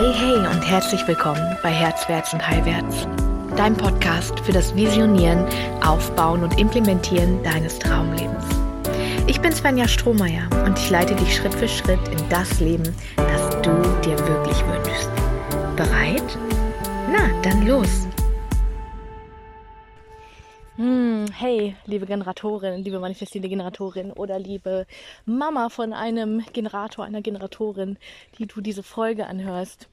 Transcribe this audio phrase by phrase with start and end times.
[0.00, 3.06] Hey, hey und herzlich willkommen bei Herzwärts und Heilwärts,
[3.54, 5.44] dein Podcast für das Visionieren,
[5.82, 8.46] Aufbauen und Implementieren deines Traumlebens.
[9.26, 13.50] Ich bin Svenja Strohmeier und ich leite dich Schritt für Schritt in das Leben, das
[13.60, 13.70] du
[14.02, 15.10] dir wirklich wünschst.
[15.76, 16.38] Bereit?
[17.12, 18.09] Na, dann los!
[20.76, 24.86] Hm, hey, liebe Generatorin, liebe manifestierende Generatorin oder liebe
[25.26, 27.98] Mama von einem Generator, einer Generatorin,
[28.38, 29.88] die du diese Folge anhörst.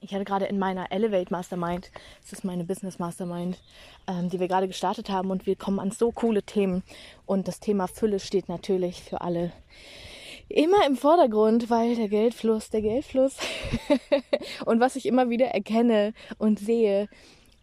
[0.00, 1.90] Ich hatte gerade in meiner Elevate Mastermind,
[2.22, 3.58] das ist meine Business Mastermind,
[4.06, 6.84] ähm, die wir gerade gestartet haben und wir kommen an so coole Themen.
[7.26, 9.52] Und das Thema Fülle steht natürlich für alle
[10.48, 13.36] immer im Vordergrund, weil der Geldfluss, der Geldfluss.
[14.64, 17.08] und was ich immer wieder erkenne und sehe,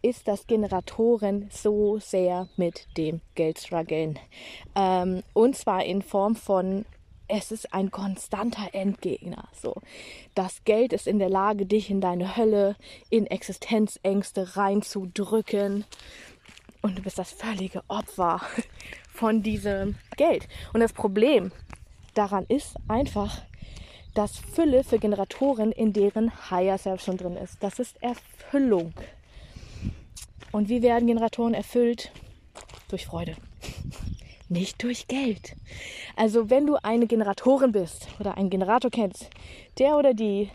[0.04, 4.18] ist, dass Generatoren so sehr mit dem Geld strugglen.
[4.76, 6.84] Ähm, und zwar in Form von
[7.26, 9.48] es ist ein konstanter Endgegner.
[9.54, 9.74] So,
[10.34, 12.76] das Geld ist in der Lage, dich in deine Hölle,
[13.08, 15.86] in Existenzängste reinzudrücken.
[16.82, 18.42] Und du bist das völlige Opfer
[19.10, 20.48] von diesem Geld.
[20.74, 21.50] Und das Problem
[22.12, 23.40] daran ist einfach,
[24.14, 27.56] dass Fülle für Generatoren in deren Higher Self schon drin ist.
[27.62, 28.92] Das ist Erfüllung.
[30.54, 32.12] Und wie werden Generatoren erfüllt?
[32.88, 33.34] Durch Freude.
[34.48, 35.56] Nicht durch Geld.
[36.14, 39.30] Also wenn du eine Generatorin bist oder einen Generator kennst,
[39.80, 40.48] der oder die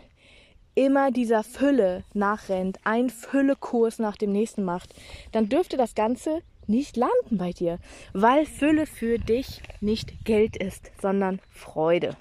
[0.74, 4.94] immer dieser Fülle nachrennt, einen Füllekurs nach dem nächsten macht,
[5.32, 7.78] dann dürfte das Ganze nicht landen bei dir,
[8.14, 12.16] weil Fülle für dich nicht Geld ist, sondern Freude.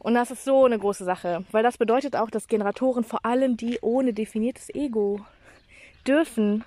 [0.00, 3.56] Und das ist so eine große Sache, weil das bedeutet auch, dass Generatoren, vor allem
[3.56, 5.20] die ohne definiertes Ego,
[6.04, 6.64] dürfen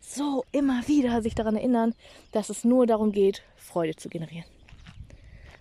[0.00, 1.94] so immer wieder sich daran erinnern,
[2.32, 4.46] dass es nur darum geht, Freude zu generieren.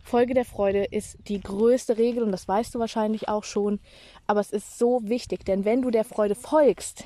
[0.04, 3.80] Folge der Freude ist die größte Regel und das weißt du wahrscheinlich auch schon,
[4.26, 7.06] aber es ist so wichtig, denn wenn du der Freude folgst,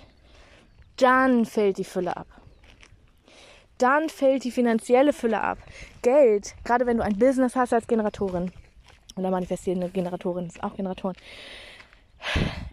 [0.95, 2.27] dann fällt die Fülle ab.
[3.77, 5.57] Dann fällt die finanzielle Fülle ab.
[6.01, 8.51] Geld, gerade wenn du ein Business hast als Generatorin
[9.17, 11.17] oder manifestierende Generatorin, ist auch Generatoren,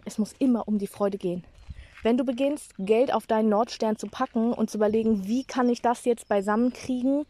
[0.05, 1.43] es muss immer um die Freude gehen.
[2.03, 5.81] Wenn du beginnst, Geld auf deinen Nordstern zu packen und zu überlegen, wie kann ich
[5.81, 7.25] das jetzt beisammen kriegen,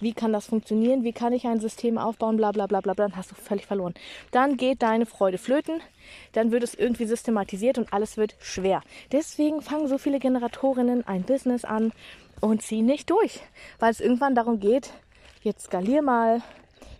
[0.00, 3.16] wie kann das funktionieren, wie kann ich ein System aufbauen, bla bla bla bla, dann
[3.16, 3.94] hast du völlig verloren.
[4.30, 5.80] Dann geht deine Freude flöten,
[6.32, 8.82] dann wird es irgendwie systematisiert und alles wird schwer.
[9.10, 11.92] Deswegen fangen so viele Generatorinnen ein Business an
[12.40, 13.40] und ziehen nicht durch,
[13.78, 14.92] weil es irgendwann darum geht,
[15.42, 16.42] jetzt skalier mal,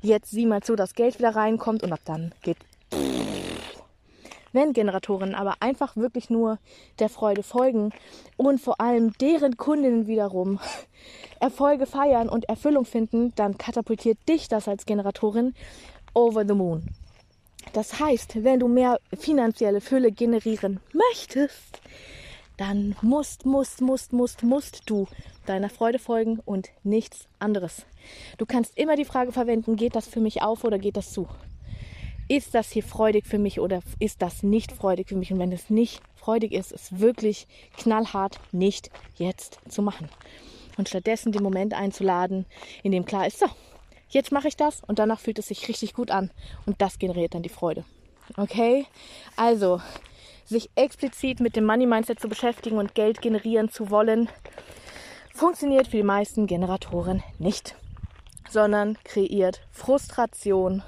[0.01, 2.57] jetzt sieh mal zu, dass Geld wieder reinkommt und ab dann geht
[4.53, 6.59] wenn Generatoren aber einfach wirklich nur
[6.99, 7.93] der Freude folgen
[8.37, 10.59] und vor allem deren Kundinnen wiederum
[11.41, 15.55] Erfolge feiern und Erfüllung finden, dann katapultiert dich das als Generatorin
[16.15, 16.87] over the moon.
[17.73, 21.81] Das heißt, wenn du mehr finanzielle Fülle generieren möchtest,
[22.57, 25.07] dann musst, musst, musst, musst, musst du
[25.47, 27.87] deiner Freude folgen und nichts anderes.
[28.39, 31.27] Du kannst immer die Frage verwenden, geht das für mich auf oder geht das zu?
[32.31, 35.33] Ist das hier freudig für mich oder ist das nicht freudig für mich?
[35.33, 40.09] Und wenn es nicht freudig ist, ist wirklich knallhart nicht jetzt zu machen.
[40.77, 42.47] Und stattdessen den Moment einzuladen,
[42.85, 43.47] in dem klar ist, so,
[44.11, 46.31] jetzt mache ich das und danach fühlt es sich richtig gut an.
[46.67, 47.85] Und das generiert dann die Freude.
[48.37, 48.87] Okay?
[49.35, 49.81] Also,
[50.45, 54.29] sich explizit mit dem Money Mindset zu beschäftigen und Geld generieren zu wollen,
[55.35, 57.75] funktioniert für die meisten Generatoren nicht,
[58.49, 60.85] sondern kreiert Frustration,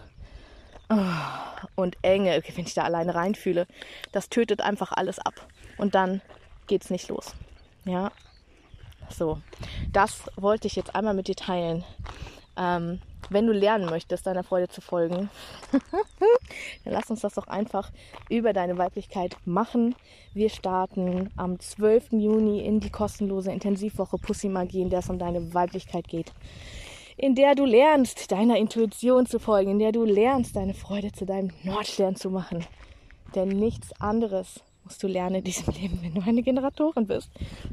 [1.74, 3.66] und Enge, wenn ich da alleine reinfühle,
[4.12, 5.34] das tötet einfach alles ab.
[5.78, 6.20] Und dann
[6.66, 7.34] geht es nicht los.
[7.84, 8.12] Ja,
[9.08, 9.38] so.
[9.92, 11.84] Das wollte ich jetzt einmal mit dir teilen.
[12.56, 15.30] Ähm, wenn du lernen möchtest, deiner Freude zu folgen,
[16.84, 17.90] dann lass uns das doch einfach
[18.28, 19.94] über deine Weiblichkeit machen.
[20.34, 22.12] Wir starten am 12.
[22.12, 26.32] Juni in die kostenlose Intensivwoche Pussy Magie, in der es um deine Weiblichkeit geht
[27.16, 31.26] in der du lernst, deiner Intuition zu folgen, in der du lernst, deine Freude zu
[31.26, 32.64] deinem Nordstern zu machen.
[33.34, 37.30] Denn nichts anderes musst du lernen in diesem Leben, wenn du eine Generatorin bist.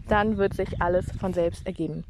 [0.08, 2.04] Dann wird sich alles von selbst ergeben.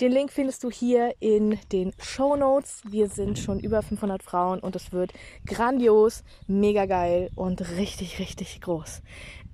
[0.00, 2.82] Den Link findest du hier in den Show Notes.
[2.88, 5.12] Wir sind schon über 500 Frauen und es wird
[5.46, 9.02] grandios, mega geil und richtig, richtig groß.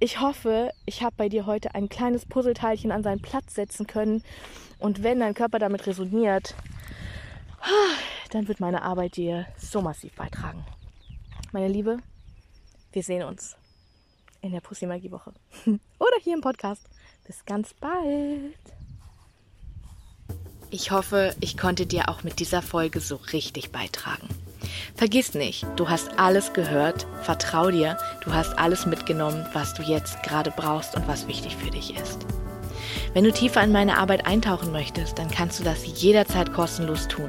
[0.00, 4.22] Ich hoffe, ich habe bei dir heute ein kleines Puzzleteilchen an seinen Platz setzen können.
[4.78, 6.54] Und wenn dein Körper damit resoniert,
[8.30, 10.64] dann wird meine Arbeit dir so massiv beitragen.
[11.52, 11.98] Meine Liebe,
[12.92, 13.56] wir sehen uns
[14.40, 15.32] in der Pussy Magie Woche
[15.66, 16.82] oder hier im Podcast.
[17.26, 18.54] Bis ganz bald.
[20.70, 24.28] Ich hoffe, ich konnte dir auch mit dieser Folge so richtig beitragen.
[24.96, 30.22] Vergiss nicht, du hast alles gehört, vertrau dir, du hast alles mitgenommen, was du jetzt
[30.22, 32.26] gerade brauchst und was wichtig für dich ist.
[33.12, 37.28] Wenn du tiefer in meine Arbeit eintauchen möchtest, dann kannst du das jederzeit kostenlos tun.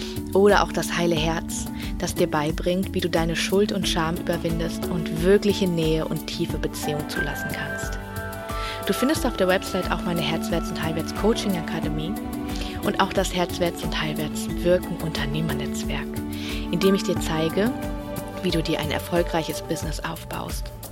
[0.33, 1.65] Oder auch das heile Herz,
[1.97, 6.57] das dir beibringt, wie du deine Schuld und Scham überwindest und wirkliche Nähe und tiefe
[6.57, 7.99] Beziehung zulassen kannst.
[8.87, 12.13] Du findest auf der Website auch meine Herzwärts- und Heilwärts Coaching Akademie
[12.83, 16.07] und auch das Herzwärts- und Heilwärts Wirken Unternehmernetzwerk,
[16.71, 17.71] in dem ich dir zeige,
[18.41, 20.71] wie du dir ein erfolgreiches Business aufbaust.